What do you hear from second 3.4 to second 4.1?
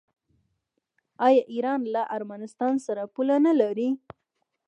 نلري؟